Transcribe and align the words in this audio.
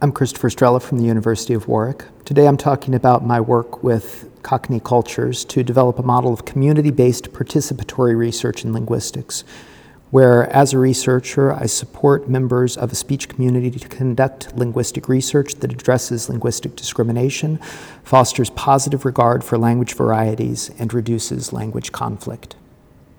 I'm 0.00 0.12
Christopher 0.12 0.48
Strelluf 0.48 0.82
from 0.82 0.98
the 0.98 1.04
University 1.04 1.54
of 1.54 1.66
Warwick. 1.66 2.04
Today 2.24 2.46
I'm 2.46 2.56
talking 2.56 2.94
about 2.94 3.26
my 3.26 3.40
work 3.40 3.82
with 3.82 4.30
Cockney 4.44 4.78
Cultures 4.78 5.44
to 5.46 5.64
develop 5.64 5.98
a 5.98 6.04
model 6.04 6.32
of 6.32 6.44
community 6.44 6.92
based 6.92 7.32
participatory 7.32 8.16
research 8.16 8.64
in 8.64 8.72
linguistics, 8.72 9.42
where, 10.12 10.48
as 10.54 10.72
a 10.72 10.78
researcher, 10.78 11.52
I 11.52 11.66
support 11.66 12.28
members 12.28 12.76
of 12.76 12.92
a 12.92 12.94
speech 12.94 13.28
community 13.28 13.72
to 13.72 13.88
conduct 13.88 14.56
linguistic 14.56 15.08
research 15.08 15.56
that 15.56 15.72
addresses 15.72 16.28
linguistic 16.28 16.76
discrimination, 16.76 17.56
fosters 18.04 18.50
positive 18.50 19.04
regard 19.04 19.42
for 19.42 19.58
language 19.58 19.94
varieties, 19.94 20.70
and 20.78 20.94
reduces 20.94 21.52
language 21.52 21.90
conflict. 21.90 22.54